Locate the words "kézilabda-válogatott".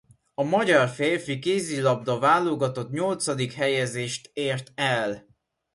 1.39-2.89